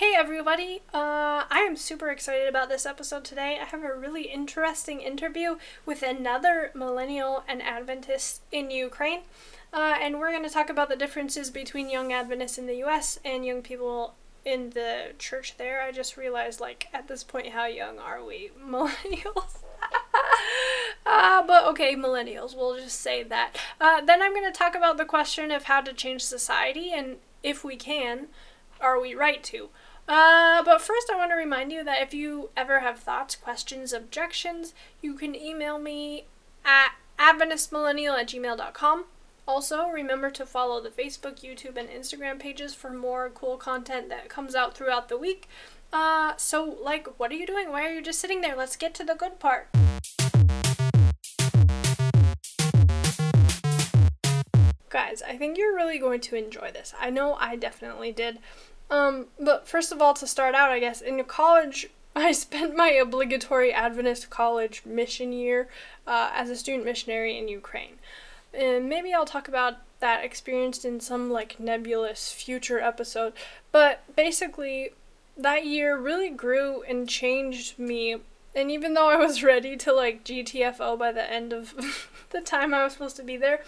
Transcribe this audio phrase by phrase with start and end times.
[0.00, 0.80] Hey everybody!
[0.94, 3.58] Uh, I am super excited about this episode today.
[3.60, 9.20] I have a really interesting interview with another millennial and Adventist in Ukraine.
[9.74, 13.20] Uh, and we're going to talk about the differences between young Adventists in the US
[13.26, 15.82] and young people in the church there.
[15.82, 18.52] I just realized, like, at this point, how young are we?
[18.58, 19.58] Millennials?
[21.04, 23.58] uh, but okay, millennials, we'll just say that.
[23.78, 27.16] Uh, then I'm going to talk about the question of how to change society and
[27.42, 28.28] if we can,
[28.80, 29.68] are we right to?
[30.10, 33.92] Uh, but first, I want to remind you that if you ever have thoughts, questions,
[33.92, 36.24] objections, you can email me
[36.64, 39.04] at adventistmillennial at gmail.com.
[39.46, 44.28] Also, remember to follow the Facebook, YouTube, and Instagram pages for more cool content that
[44.28, 45.48] comes out throughout the week.
[45.92, 47.70] Uh, so, like, what are you doing?
[47.70, 48.56] Why are you just sitting there?
[48.56, 49.68] Let's get to the good part.
[54.88, 56.94] Guys, I think you're really going to enjoy this.
[57.00, 58.40] I know I definitely did.
[58.90, 62.90] Um, but first of all, to start out, I guess, in college, I spent my
[62.90, 65.68] obligatory Adventist college mission year
[66.06, 67.98] uh, as a student missionary in Ukraine.
[68.52, 73.32] And maybe I'll talk about that experience in some like nebulous future episode.
[73.70, 74.90] But basically,
[75.36, 78.16] that year really grew and changed me.
[78.54, 81.74] And even though I was ready to like GTFO by the end of
[82.30, 83.62] the time I was supposed to be there,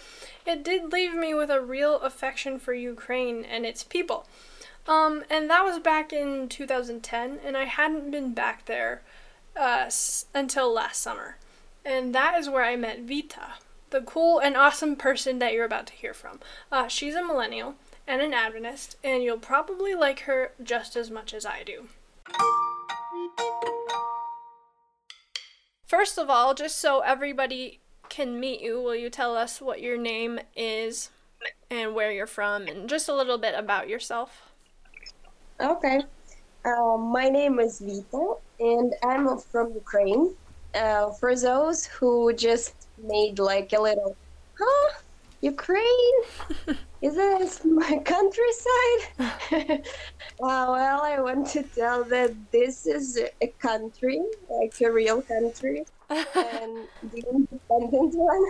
[0.45, 4.25] it did leave me with a real affection for Ukraine and its people.
[4.87, 9.01] Um, and that was back in 2010, and I hadn't been back there
[9.57, 11.37] uh, s- until last summer.
[11.85, 13.53] And that is where I met Vita,
[13.91, 16.39] the cool and awesome person that you're about to hear from.
[16.71, 17.75] Uh, she's a millennial
[18.07, 21.87] and an Adventist, and you'll probably like her just as much as I do.
[25.85, 29.97] First of all, just so everybody can meet you, will you tell us what your
[29.97, 31.09] name is
[31.69, 34.52] and where you're from, and just a little bit about yourself?
[35.59, 36.01] Okay.
[36.65, 40.33] Uh, my name is Vita, and I'm from Ukraine.
[40.73, 44.15] Uh, for those who just made like a little,
[44.57, 44.89] huh?
[45.41, 46.19] Ukraine?
[47.01, 49.01] Is this my countryside?
[50.41, 55.83] uh, well, I want to tell that this is a country, like a real country,
[56.09, 58.45] and the independent one.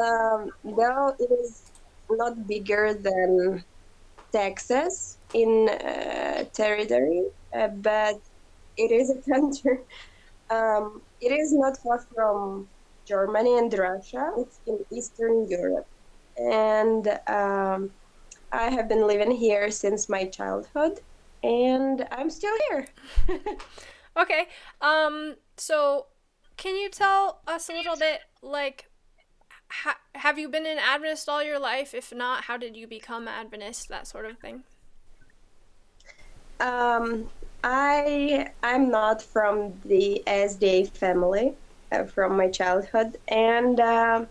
[0.00, 1.70] um, though it is
[2.08, 3.62] not bigger than
[4.32, 8.20] Texas in uh, territory, uh, but
[8.76, 9.78] it is a country.
[10.50, 12.68] Um, it is not far from
[13.04, 14.32] Germany and Russia.
[14.38, 15.86] It's in Eastern Europe,
[16.36, 17.90] and um,
[18.52, 21.00] I have been living here since my childhood,
[21.42, 22.86] and I'm still here.
[24.16, 24.46] okay.
[24.80, 25.36] Um.
[25.56, 26.06] So,
[26.56, 28.90] can you tell us a little bit, like,
[29.68, 31.94] ha- have you been an Adventist all your life?
[31.94, 33.88] If not, how did you become Adventist?
[33.88, 34.64] That sort of thing.
[36.60, 37.30] Um,
[37.62, 41.58] I I'm not from the SDA family
[41.90, 44.26] uh, from my childhood, and uh,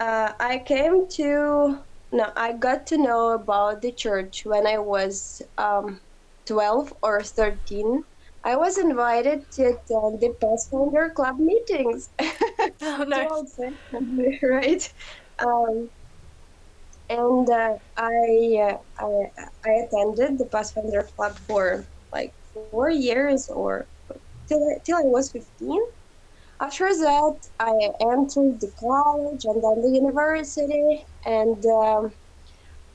[0.00, 5.42] uh, I came to no, I got to know about the church when I was
[5.58, 6.00] um,
[6.46, 8.04] 12 or 13.
[8.44, 12.10] I was invited to attend the Pathfinder Club meetings.
[12.82, 13.58] Oh, nice.
[14.42, 14.92] right.
[15.38, 15.90] Um,
[17.08, 18.12] and uh, I,
[18.62, 19.08] uh, I
[19.64, 23.88] I attended the Pathfinder Club for like four years or
[24.48, 25.80] till till I was fifteen.
[26.60, 32.12] After that, I entered the college and then the university, and um,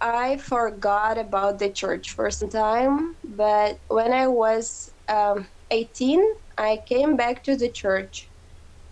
[0.01, 3.15] I forgot about the church for some time.
[3.23, 6.23] But when I was um, 18,
[6.57, 8.31] I came back to the church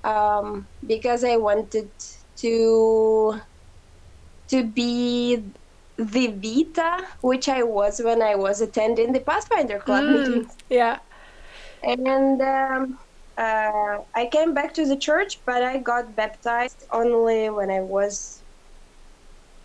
[0.03, 1.91] um, because I wanted
[2.39, 3.41] to
[4.49, 5.43] to be
[5.97, 10.55] the Vita, which I was when I was attending the Pathfinder Club Mm, meetings.
[10.69, 10.99] yeah.
[11.83, 12.99] And um,
[13.37, 18.43] uh, I came back to the church, but I got baptized only when I was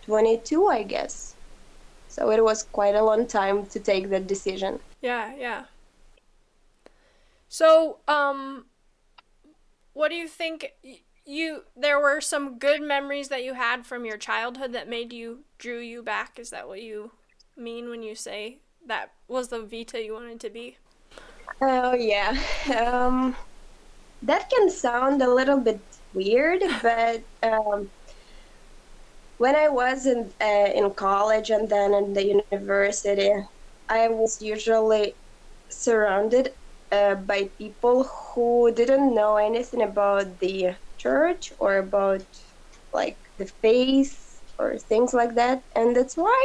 [0.05, 1.35] 22, I guess.
[2.07, 4.79] So it was quite a long time to take that decision.
[5.01, 5.33] Yeah.
[5.37, 5.65] Yeah.
[7.47, 8.65] So, um,
[9.93, 10.71] what do you think?
[11.25, 15.45] You there were some good memories that you had from your childhood that made you
[15.57, 16.39] drew you back.
[16.39, 17.11] Is that what you
[17.57, 20.77] mean when you say that was the Vita you wanted to be?
[21.61, 22.37] Oh yeah,
[22.77, 23.35] um,
[24.21, 25.81] that can sound a little bit
[26.13, 27.91] weird, but um,
[29.37, 33.31] when I was in uh, in college and then in the university,
[33.89, 35.15] I was usually
[35.69, 36.55] surrounded
[36.91, 42.25] uh, by people who didn't know anything about the church or about
[42.93, 44.15] like the faith
[44.59, 46.41] or things like that, and that's why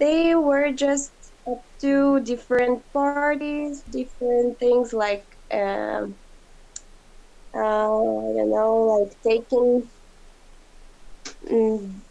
[0.00, 1.12] they were just
[1.48, 6.16] up to different parties, different things like um,
[7.54, 9.90] uh, I don't know, like taking.
[11.50, 12.02] Mm,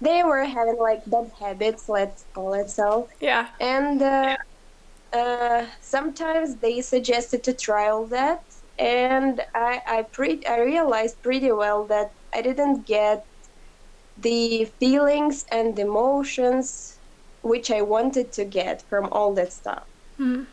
[0.00, 3.08] they were having like bad habits, let's call it so.
[3.20, 3.48] Yeah.
[3.60, 4.36] And uh,
[5.12, 8.40] uh, sometimes they suggested to try all that,
[8.80, 13.24] and I I pre- I realized pretty well that I didn't get
[14.16, 16.98] the feelings and emotions
[17.42, 19.84] which I wanted to get from all that stuff.
[20.20, 20.46] Mm.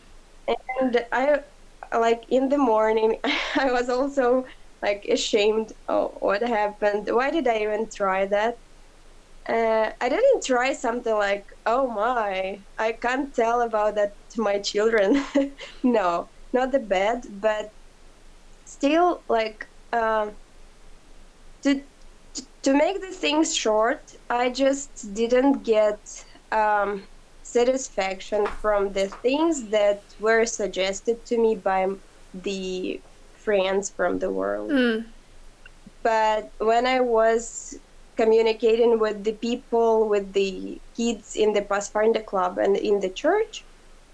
[0.79, 1.41] And I
[1.97, 3.19] like in the morning
[3.55, 4.45] I was also
[4.81, 7.09] like ashamed of what happened.
[7.11, 8.55] Why did I even try that?
[9.49, 14.59] Uh, I didn't try something like, oh my, I can't tell about that to my
[14.59, 15.23] children.
[15.83, 17.71] no, not the bad, but
[18.67, 20.31] still like um,
[21.63, 21.81] to
[22.63, 24.01] to make the things short.
[24.29, 25.99] I just didn't get
[26.51, 27.03] um,
[27.43, 31.87] satisfaction from the things that were suggested to me by
[32.33, 33.01] the
[33.33, 34.71] friends from the world.
[34.71, 35.05] Mm.
[36.03, 37.75] But when I was
[38.17, 43.63] communicating with the people, with the kids in the Pathfinder Club and in the church,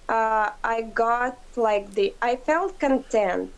[0.09, 3.51] uh, I got like the, I felt content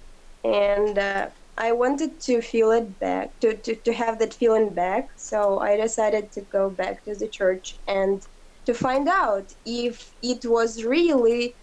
[0.46, 1.28] and uh,
[1.58, 5.10] I wanted to feel it back, to, to, to have that feeling back.
[5.16, 8.26] So I decided to go back to the church and
[8.66, 11.56] to find out if it was really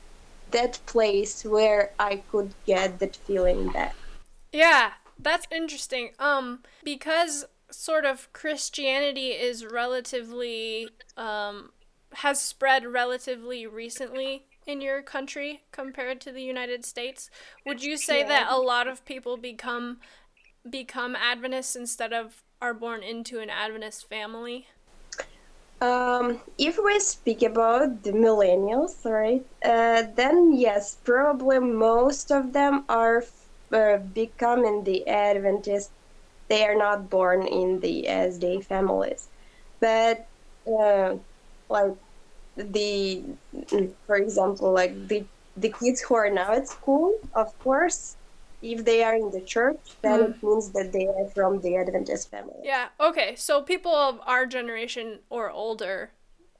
[0.51, 3.95] that place where I could get that feeling back.
[4.53, 6.11] Yeah, that's interesting.
[6.19, 11.71] Um, because sort of Christianity is relatively um
[12.17, 17.31] has spread relatively recently in your country compared to the United States.
[17.67, 18.29] Would you say yeah.
[18.29, 19.99] that a lot of people become
[20.69, 24.69] become Adventists instead of are born into an Adventist family?
[25.81, 32.85] Um, if we speak about the millennials, right, uh, then yes, probably most of them
[32.89, 33.25] are
[33.73, 35.91] uh, becoming the Adventist.
[36.47, 39.27] They are not born in the SD families,
[39.81, 40.25] but
[40.69, 41.17] uh,
[41.69, 41.97] like
[42.57, 43.23] the,
[44.07, 45.25] for example, like the
[45.57, 48.17] the kids who are now at school, of course,
[48.63, 50.31] if they are in the church, then mm.
[50.31, 52.55] it means that they are from the Adventist family.
[52.63, 52.89] Yeah.
[52.99, 53.35] Okay.
[53.37, 56.13] So people of our generation or older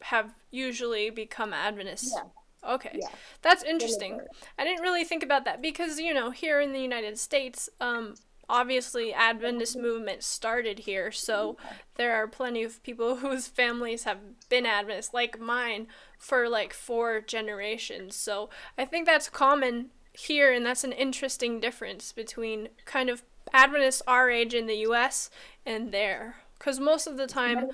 [0.03, 2.13] have usually become Adventists.
[2.15, 2.75] Yeah.
[2.75, 2.91] Okay.
[2.95, 3.09] Yeah.
[3.41, 4.21] That's interesting.
[4.59, 8.15] I didn't really think about that because, you know, here in the United States, um,
[8.53, 11.57] obviously Adventist movement started here, so
[11.97, 14.19] there are plenty of people whose families have
[14.51, 15.89] been Adventist, like mine,
[16.19, 18.15] for like four generations.
[18.15, 24.03] So I think that's common here, and that's an interesting difference between kind of Adventists
[24.07, 25.31] our age in the U.S.
[25.65, 27.69] and there, because most of the time,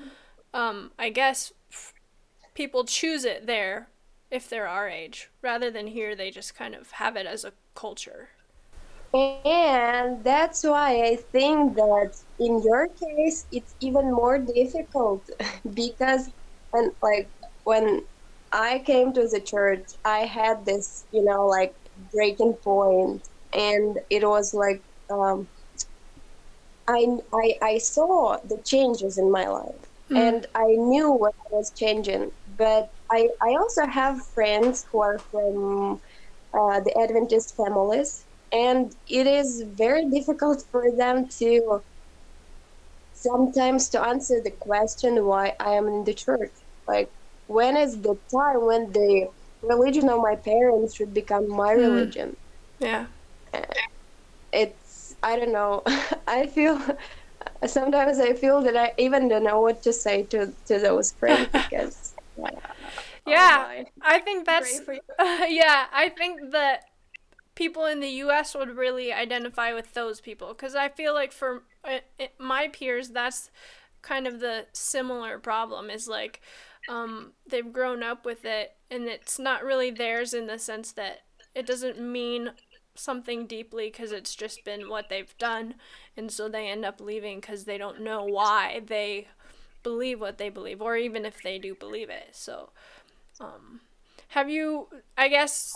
[0.55, 1.53] um, I guess
[2.55, 3.89] people choose it there
[4.31, 7.53] if they're our age, rather than here they just kind of have it as a
[7.75, 8.31] culture.
[9.15, 15.27] And that's why I think that in your case it's even more difficult
[15.75, 16.31] because
[16.71, 17.31] when like
[17.65, 18.03] when
[18.53, 21.75] I came to the church I had this, you know, like
[22.13, 23.27] breaking point.
[23.53, 25.49] And it was like um,
[26.89, 29.85] I, I I saw the changes in my life.
[30.11, 30.29] Mm.
[30.29, 32.33] and I knew what was changing.
[32.47, 36.01] But I, I also have friends who are from
[36.55, 41.83] uh, the Adventist families and it is very difficult for them to
[43.13, 46.53] sometimes to answer the question why I am in the church
[46.87, 47.11] like
[47.47, 49.29] when is the time when the
[49.63, 51.79] religion of my parents should become my mm.
[51.79, 52.37] religion.
[52.79, 53.07] Yeah.
[54.53, 55.83] It's I don't know.
[56.27, 56.81] I feel
[57.67, 61.49] sometimes I feel that I even don't know what to say to to those friends
[61.53, 62.15] because.
[63.27, 64.81] yeah, oh I think that's
[65.19, 65.87] uh, yeah.
[65.93, 66.85] I think that
[67.59, 68.55] people in the U.S.
[68.55, 71.99] would really identify with those people because I feel like for uh,
[72.39, 73.51] my peers, that's
[74.01, 75.91] kind of the similar problem.
[75.91, 76.41] Is like
[76.89, 81.23] um, they've grown up with it and it's not really theirs in the sense that
[81.53, 82.53] it doesn't mean
[82.95, 85.75] something deeply because it's just been what they've done
[86.17, 89.29] and so they end up leaving because they don't know why they
[89.83, 92.71] believe what they believe or even if they do believe it so
[93.41, 93.81] um,
[94.29, 95.73] have you i guess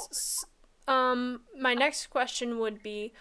[0.89, 3.12] um, my next question would be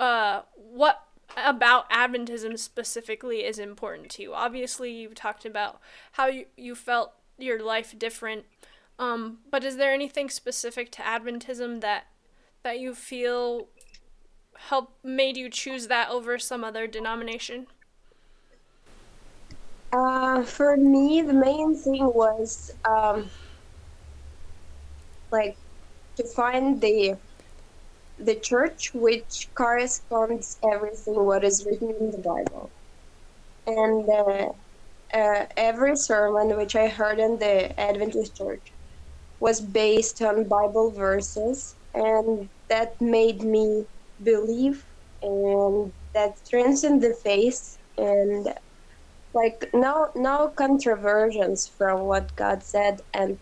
[0.00, 5.80] uh, what about adventism specifically is important to you obviously you've talked about
[6.12, 8.44] how you, you felt your life different
[8.98, 12.06] um, but is there anything specific to Adventism that
[12.62, 13.68] that you feel
[14.54, 17.66] helped made you choose that over some other denomination?
[19.92, 23.28] Uh, for me, the main thing was um,
[25.30, 25.56] like
[26.16, 27.16] to find the
[28.18, 32.72] the church which corresponds everything what is written in the Bible.
[33.66, 34.48] And uh,
[35.18, 38.72] uh, every sermon which I heard in the Adventist church
[39.40, 43.86] was based on Bible verses, and that made me
[44.22, 44.84] believe,
[45.22, 48.46] and that strengthened the faith, and
[49.34, 53.38] like no no controversies from what God said and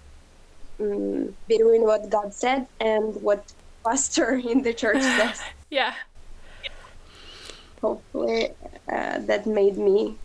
[0.83, 3.53] um, between what God said and what
[3.85, 5.43] pastor in the church says.
[5.71, 5.95] yeah.
[7.81, 8.51] Hopefully,
[8.89, 10.17] uh, that made me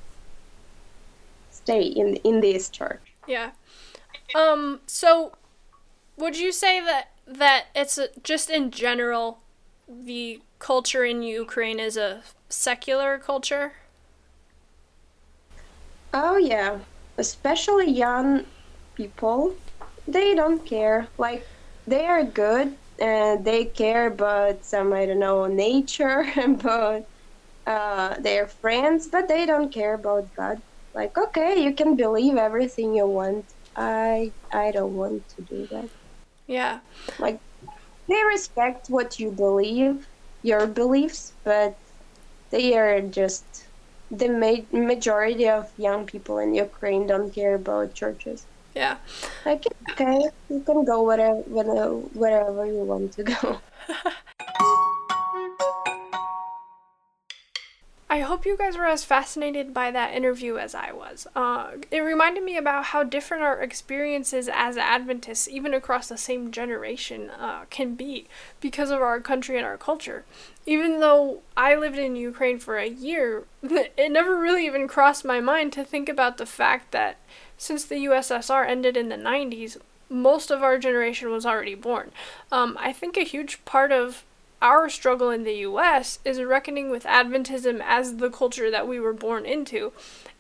[1.50, 3.02] stay in in this church.
[3.28, 3.52] Yeah.
[4.36, 4.82] Um.
[4.86, 5.34] So,
[6.18, 9.40] would you say that that it's a, just in general
[9.88, 13.74] the culture in Ukraine is a secular culture?
[16.14, 16.80] Oh yeah,
[17.18, 18.46] especially young
[18.96, 19.56] people.
[20.08, 21.10] They don't care.
[21.18, 21.48] Like
[21.86, 27.04] they are good and they care about some I don't know nature, and about
[27.68, 30.58] uh, their friends, but they don't care about God.
[30.94, 33.54] Like okay, you can believe everything you want.
[33.76, 35.90] I I don't want to do that.
[36.48, 36.82] Yeah.
[37.20, 37.42] Like
[38.10, 40.08] they respect what you believe,
[40.44, 41.76] your beliefs, but
[42.52, 43.48] they are just
[44.12, 48.48] the ma- majority of young people in Ukraine don't care about churches.
[48.78, 48.98] Yeah.
[49.44, 53.60] Like okay, you can go wherever wherever you want to go.
[58.10, 61.28] I hope you guys were as fascinated by that interview as I was.
[61.36, 66.52] Uh, it reminded me about how different our experiences as Adventists, even across the same
[66.52, 68.28] generation, uh, can be
[68.62, 70.24] because of our country and our culture.
[70.66, 75.42] Even though I lived in Ukraine for a year, it never really even crossed my
[75.42, 77.18] mind to think about the fact that
[77.58, 79.78] since the USSR ended in the 90s,
[80.10, 82.12] most of our generation was already born.
[82.52, 84.24] Um, I think a huge part of
[84.62, 89.14] our struggle in the US is reckoning with Adventism as the culture that we were
[89.14, 89.92] born into,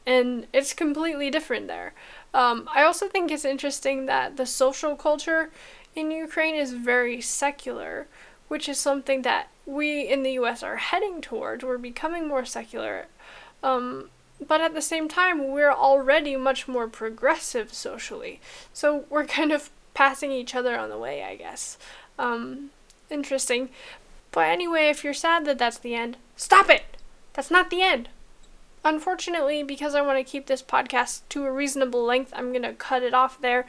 [0.05, 1.93] and it's completely different there.
[2.33, 5.51] Um, I also think it's interesting that the social culture
[5.95, 8.07] in Ukraine is very secular,
[8.47, 11.63] which is something that we in the US are heading towards.
[11.63, 13.07] We're becoming more secular.
[13.61, 14.09] Um,
[14.45, 18.39] but at the same time, we're already much more progressive socially.
[18.73, 21.77] So we're kind of passing each other on the way, I guess.
[22.19, 22.71] Um,
[23.09, 23.69] interesting.
[24.31, 26.83] But anyway, if you're sad that that's the end, stop it!
[27.33, 28.09] That's not the end.
[28.83, 32.73] Unfortunately, because I want to keep this podcast to a reasonable length, I'm going to
[32.73, 33.65] cut it off there.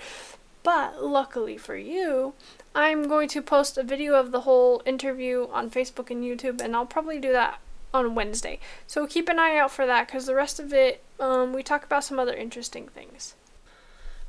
[0.63, 2.35] But luckily for you,
[2.75, 6.77] I'm going to post a video of the whole interview on Facebook and YouTube, and
[6.77, 7.61] I'll probably do that
[7.93, 8.61] on Wednesday.
[8.87, 11.85] So keep an eye out for that because the rest of it, um, we talk
[11.85, 13.35] about some other interesting things.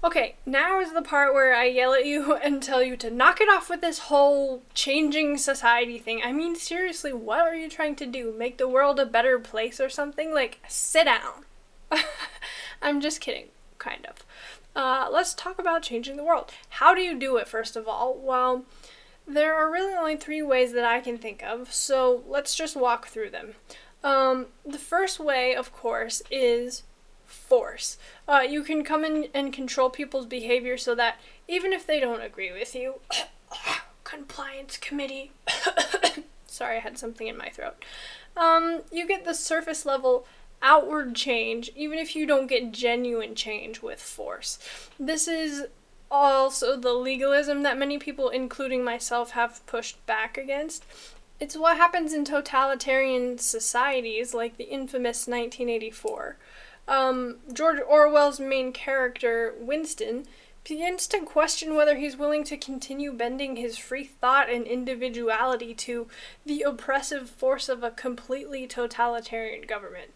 [0.02, 3.42] Okay, now is the part where I yell at you and tell you to knock
[3.42, 6.22] it off with this whole changing society thing.
[6.24, 8.34] I mean, seriously, what are you trying to do?
[8.38, 10.34] Make the world a better place or something?
[10.34, 11.46] Like, sit down.
[12.82, 13.48] I'm just kidding,
[13.78, 14.26] kind of.
[14.74, 16.52] Uh, let's talk about changing the world.
[16.70, 18.16] How do you do it, first of all?
[18.18, 18.64] Well,
[19.30, 23.08] there are really only three ways that I can think of, so let's just walk
[23.08, 23.54] through them.
[24.04, 26.84] Um, the first way, of course, is
[27.26, 27.98] force.
[28.28, 32.22] Uh, you can come in and control people's behavior so that even if they don't
[32.22, 32.96] agree with you,
[34.04, 35.32] compliance committee.
[36.48, 37.86] Sorry, I had something in my throat.
[38.36, 40.26] Um, you get the surface level
[40.62, 44.60] outward change, even if you don't get genuine change with force.
[45.00, 45.68] This is
[46.12, 50.86] also the legalism that many people, including myself, have pushed back against.
[51.40, 56.38] It's what happens in totalitarian societies like the infamous 1984.
[56.88, 60.26] Um, George Orwell's main character, Winston,
[60.68, 66.08] begins to question whether he's willing to continue bending his free thought and individuality to
[66.46, 70.12] the oppressive force of a completely totalitarian government.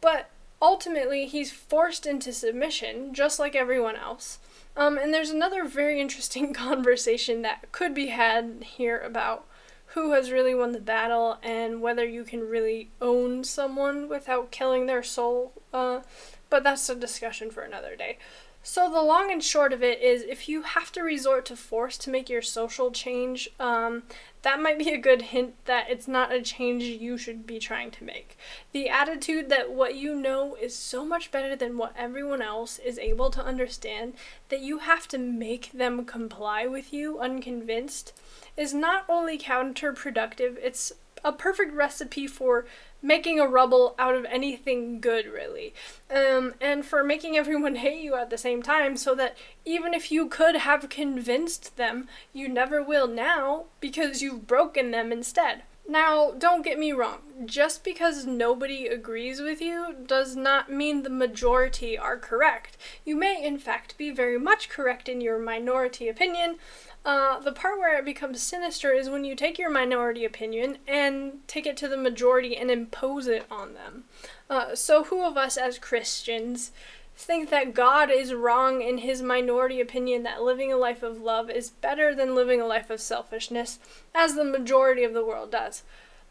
[0.00, 4.38] But ultimately, he's forced into submission, just like everyone else.
[4.76, 9.46] Um, and there's another very interesting conversation that could be had here about
[9.90, 14.86] who has really won the battle and whether you can really own someone without killing
[14.86, 15.52] their soul.
[15.72, 16.00] Uh,
[16.50, 18.18] but that's a discussion for another day.
[18.68, 21.96] So the long and short of it is, if you have to resort to force
[21.98, 24.02] to make your social change, um,
[24.42, 27.92] that might be a good hint that it's not a change you should be trying
[27.92, 28.36] to make.
[28.72, 32.98] The attitude that what you know is so much better than what everyone else is
[32.98, 34.14] able to understand
[34.48, 38.20] that you have to make them comply with you unconvinced
[38.56, 40.92] is not only counterproductive, it's
[41.24, 42.66] a perfect recipe for
[43.02, 45.74] making a rubble out of anything good, really.
[46.10, 50.10] Um, and for making everyone hate you at the same time, so that even if
[50.10, 55.62] you could have convinced them, you never will now because you've broken them instead.
[55.88, 61.10] Now, don't get me wrong, just because nobody agrees with you does not mean the
[61.10, 62.76] majority are correct.
[63.04, 66.56] You may, in fact, be very much correct in your minority opinion,
[67.06, 71.38] uh, the part where it becomes sinister is when you take your minority opinion and
[71.46, 74.02] take it to the majority and impose it on them.
[74.50, 76.72] Uh, so, who of us as Christians
[77.16, 81.48] think that God is wrong in his minority opinion that living a life of love
[81.48, 83.78] is better than living a life of selfishness,
[84.12, 85.84] as the majority of the world does?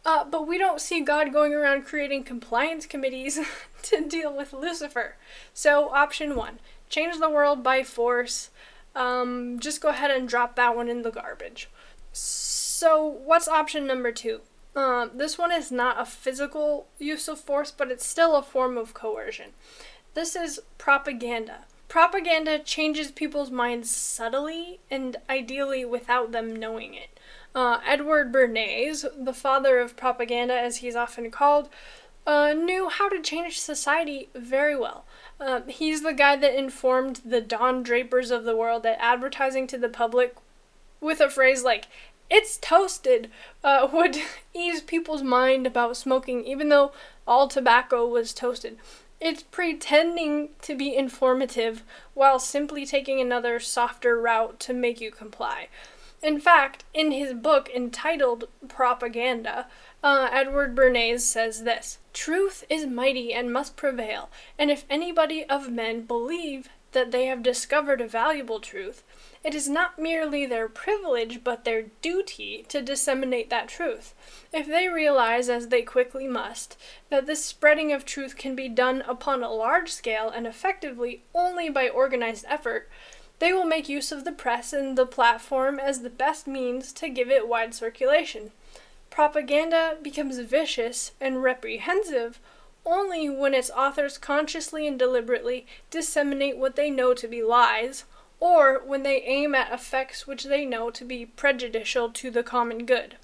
[0.05, 3.39] Uh, but we don't see God going around creating compliance committees
[3.83, 5.15] to deal with Lucifer.
[5.53, 8.49] So, option one change the world by force
[8.95, 11.69] um, just go ahead and drop that one in the garbage.
[12.11, 14.41] So, what's option number two?
[14.75, 18.77] Um, this one is not a physical use of force, but it's still a form
[18.77, 19.51] of coercion.
[20.13, 21.65] This is propaganda.
[21.87, 27.19] Propaganda changes people's minds subtly and ideally without them knowing it.
[27.53, 31.69] Uh, Edward Bernays, the father of propaganda as he's often called,
[32.27, 35.05] uh, knew how to change society very well.
[35.39, 39.77] Um, he's the guy that informed the Don Drapers of the world that advertising to
[39.77, 40.35] the public
[41.01, 41.87] with a phrase like,
[42.29, 43.29] it's toasted,
[43.63, 44.17] uh, would
[44.53, 46.91] ease people's mind about smoking, even though
[47.27, 48.77] all tobacco was toasted.
[49.19, 55.69] It's pretending to be informative while simply taking another softer route to make you comply.
[56.21, 59.67] In fact, in his book entitled Propaganda,
[60.05, 65.71] uh, Edward Bernays says this Truth is mighty and must prevail, and if anybody of
[65.71, 69.03] men believe that they have discovered a valuable truth,
[69.43, 74.13] it is not merely their privilege but their duty to disseminate that truth.
[74.53, 76.77] If they realize, as they quickly must,
[77.09, 81.67] that this spreading of truth can be done upon a large scale and effectively only
[81.67, 82.89] by organized effort,
[83.39, 87.09] they will make use of the press and the platform as the best means to
[87.09, 88.51] give it wide circulation.
[89.15, 92.41] Propaganda becomes vicious and reprehensive
[92.85, 98.03] only when its authors consciously and deliberately disseminate what they know to be lies,
[98.41, 102.85] or when they aim at effects which they know to be prejudicial to the common
[102.85, 103.15] good.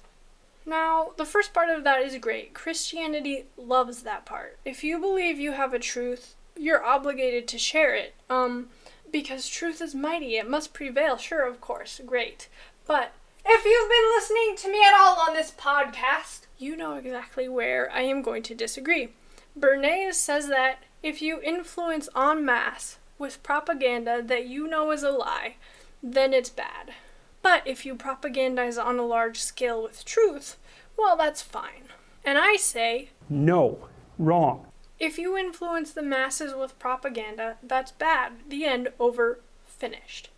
[0.64, 2.54] Now, the first part of that is great.
[2.54, 4.56] Christianity loves that part.
[4.64, 8.14] If you believe you have a truth, you're obligated to share it.
[8.30, 8.70] Um,
[9.12, 11.18] because truth is mighty, it must prevail.
[11.18, 12.48] Sure, of course, great.
[12.86, 13.12] But
[13.44, 17.90] if you've been listening to me at all on this podcast, you know exactly where
[17.92, 19.10] I am going to disagree.
[19.58, 25.10] Bernays says that if you influence en masse with propaganda that you know is a
[25.10, 25.56] lie,
[26.02, 26.94] then it's bad.
[27.42, 30.56] But if you propagandize on a large scale with truth,
[30.96, 31.88] well, that's fine.
[32.24, 34.66] And I say, no, wrong.
[35.00, 38.32] If you influence the masses with propaganda, that's bad.
[38.48, 40.30] The end, over, finished.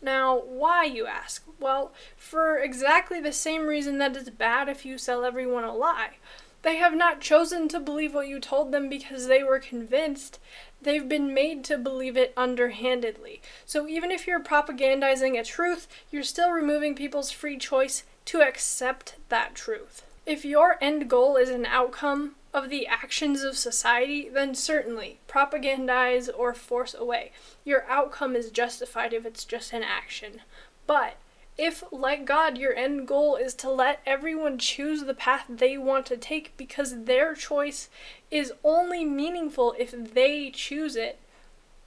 [0.00, 1.44] Now, why, you ask?
[1.58, 6.18] Well, for exactly the same reason that it's bad if you sell everyone a lie.
[6.62, 10.40] They have not chosen to believe what you told them because they were convinced.
[10.82, 13.40] They've been made to believe it underhandedly.
[13.64, 19.16] So even if you're propagandizing a truth, you're still removing people's free choice to accept
[19.28, 20.04] that truth.
[20.26, 26.28] If your end goal is an outcome of the actions of society, then certainly propagandize
[26.36, 27.32] or force away.
[27.64, 30.40] Your outcome is justified if it's just an action.
[30.86, 31.16] But
[31.56, 36.06] if, like God, your end goal is to let everyone choose the path they want
[36.06, 37.88] to take because their choice
[38.30, 41.18] is only meaningful if they choose it,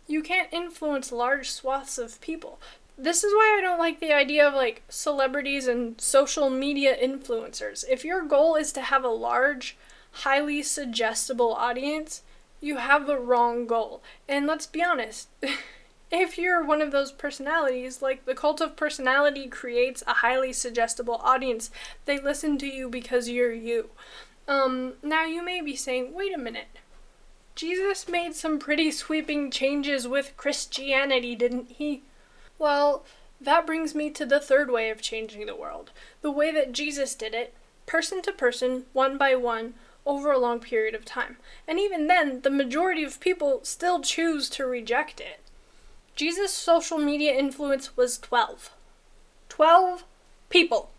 [0.07, 2.59] you can't influence large swaths of people.
[2.97, 7.85] This is why I don't like the idea of like celebrities and social media influencers.
[7.89, 9.77] If your goal is to have a large
[10.11, 12.23] highly suggestible audience,
[12.59, 14.01] you have the wrong goal.
[14.27, 15.29] And let's be honest,
[16.11, 21.15] if you're one of those personalities, like the cult of personality creates a highly suggestible
[21.23, 21.71] audience,
[22.05, 23.89] they listen to you because you're you.
[24.47, 26.67] Um, now you may be saying, wait a minute.
[27.55, 32.03] Jesus made some pretty sweeping changes with Christianity, didn't he?
[32.57, 33.03] Well,
[33.39, 35.91] that brings me to the third way of changing the world.
[36.21, 37.53] The way that Jesus did it,
[37.85, 39.73] person to person, one by one,
[40.11, 41.37] over a long period of time.
[41.65, 45.39] And even then, the majority of people still choose to reject it.
[46.15, 48.71] Jesus' social media influence was 12.
[49.47, 50.03] 12
[50.49, 50.91] people.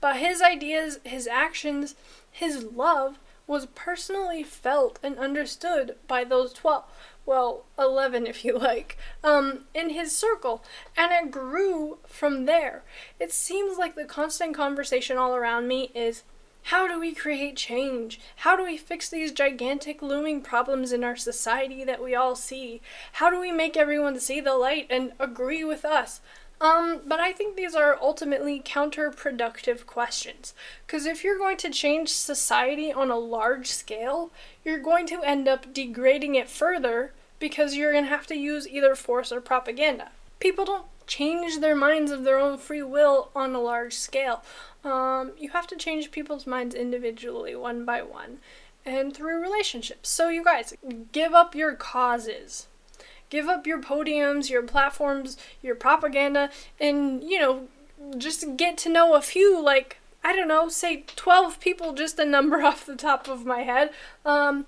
[0.00, 1.96] But his ideas, his actions,
[2.30, 6.84] his love was personally felt and understood by those 12
[7.24, 10.64] well 11 if you like um, in his circle
[10.96, 12.82] and it grew from there
[13.20, 16.22] it seems like the constant conversation all around me is
[16.70, 18.18] How do we create change?
[18.38, 22.80] How do we fix these gigantic looming problems in our society that we all see?
[23.12, 26.20] How do we make everyone see the light and agree with us?
[26.60, 30.54] Um, but I think these are ultimately counterproductive questions.
[30.84, 34.32] Because if you're going to change society on a large scale,
[34.64, 38.66] you're going to end up degrading it further because you're going to have to use
[38.66, 40.10] either force or propaganda.
[40.46, 44.44] People don't change their minds of their own free will on a large scale.
[44.84, 48.38] Um, you have to change people's minds individually, one by one,
[48.84, 50.08] and through relationships.
[50.08, 50.72] So, you guys,
[51.10, 52.68] give up your causes.
[53.28, 57.66] Give up your podiums, your platforms, your propaganda, and, you know,
[58.16, 62.24] just get to know a few, like, I don't know, say 12 people, just a
[62.24, 63.90] number off the top of my head.
[64.24, 64.66] Um,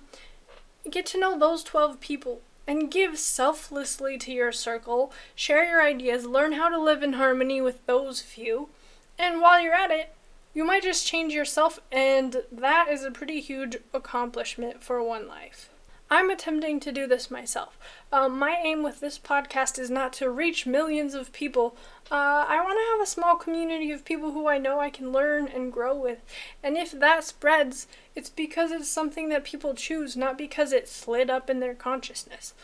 [0.91, 6.27] get to know those 12 people and give selflessly to your circle, share your ideas,
[6.27, 8.69] learn how to live in harmony with those few,
[9.17, 10.13] and while you're at it,
[10.53, 15.68] you might just change yourself, and that is a pretty huge accomplishment for one life.
[16.11, 17.77] I'm attempting to do this myself.
[18.11, 21.75] Um, my aim with this podcast is not to reach millions of people.
[22.11, 25.11] Uh, I want to have a small community of people who I know I can
[25.11, 26.23] learn and grow with.
[26.63, 31.29] And if that spreads, it's because it's something that people choose, not because it slid
[31.29, 32.55] up in their consciousness.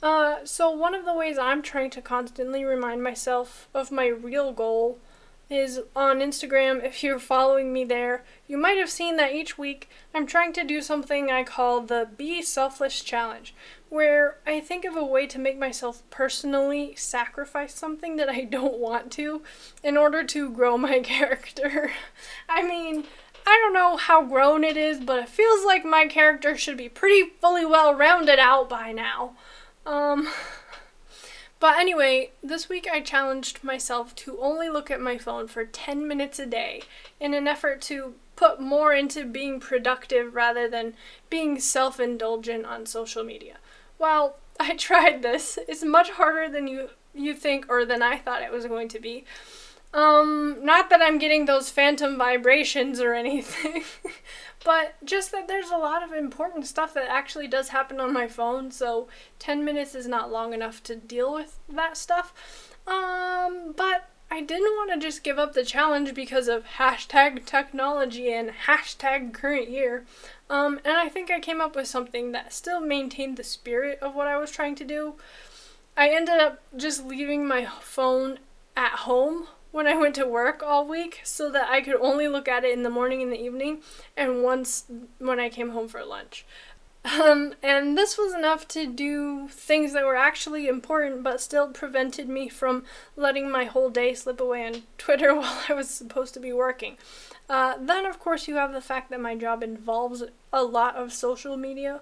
[0.00, 4.52] Uh, so, one of the ways I'm trying to constantly remind myself of my real
[4.52, 4.98] goal
[5.52, 6.84] is on Instagram.
[6.84, 10.64] If you're following me there, you might have seen that each week I'm trying to
[10.64, 13.54] do something I call the Be Selfless Challenge,
[13.88, 18.78] where I think of a way to make myself personally sacrifice something that I don't
[18.78, 19.42] want to
[19.82, 21.92] in order to grow my character.
[22.48, 23.04] I mean,
[23.46, 26.88] I don't know how grown it is, but it feels like my character should be
[26.88, 29.36] pretty fully well rounded out by now.
[29.84, 30.28] Um.
[31.62, 36.08] But anyway, this week I challenged myself to only look at my phone for 10
[36.08, 36.82] minutes a day
[37.20, 40.94] in an effort to put more into being productive rather than
[41.30, 43.58] being self indulgent on social media.
[43.96, 45.56] Well, I tried this.
[45.68, 48.98] It's much harder than you, you think or than I thought it was going to
[48.98, 49.24] be.
[49.94, 53.84] Um, not that I'm getting those phantom vibrations or anything,
[54.64, 58.26] but just that there's a lot of important stuff that actually does happen on my
[58.26, 62.32] phone, so 10 minutes is not long enough to deal with that stuff.
[62.86, 68.32] Um, but I didn't want to just give up the challenge because of hashtag technology
[68.32, 70.06] and hashtag current year.
[70.48, 74.14] Um, and I think I came up with something that still maintained the spirit of
[74.14, 75.16] what I was trying to do.
[75.98, 78.38] I ended up just leaving my phone
[78.74, 82.46] at home when I went to work all week so that I could only look
[82.46, 83.80] at it in the morning and the evening
[84.16, 84.84] and once
[85.18, 86.44] when I came home for lunch.
[87.04, 92.28] Um, and this was enough to do things that were actually important but still prevented
[92.28, 92.84] me from
[93.16, 96.96] letting my whole day slip away on Twitter while I was supposed to be working.
[97.48, 101.12] Uh, then, of course, you have the fact that my job involves a lot of
[101.12, 102.00] social media,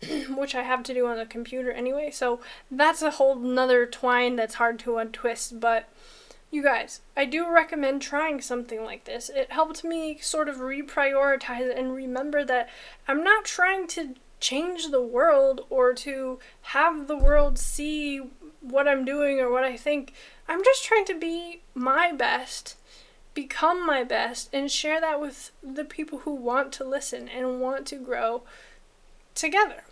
[0.30, 4.36] which I have to do on the computer anyway, so that's a whole nother twine
[4.36, 5.88] that's hard to untwist, but
[6.52, 9.30] you guys, I do recommend trying something like this.
[9.30, 12.68] It helped me sort of reprioritize and remember that
[13.08, 18.20] I'm not trying to change the world or to have the world see
[18.60, 20.12] what I'm doing or what I think.
[20.46, 22.76] I'm just trying to be my best,
[23.32, 27.86] become my best, and share that with the people who want to listen and want
[27.86, 28.42] to grow
[29.34, 29.84] together.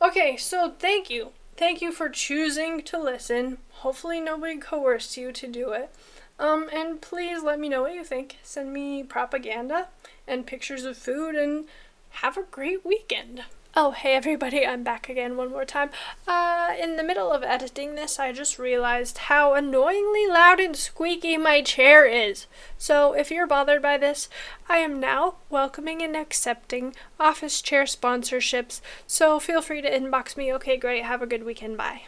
[0.00, 1.32] Okay, so thank you.
[1.56, 3.58] Thank you for choosing to listen.
[3.70, 5.94] Hopefully, nobody coerced you to do it.
[6.36, 8.38] Um, and please let me know what you think.
[8.42, 9.86] Send me propaganda
[10.26, 11.66] and pictures of food, and
[12.10, 13.44] have a great weekend.
[13.76, 15.90] Oh, hey everybody, I'm back again one more time.
[16.28, 21.36] Uh, in the middle of editing this, I just realized how annoyingly loud and squeaky
[21.36, 22.46] my chair is.
[22.78, 24.28] So, if you're bothered by this,
[24.68, 30.52] I am now welcoming and accepting office chair sponsorships, so feel free to inbox me.
[30.52, 32.02] Okay, great, have a good weekend, bye.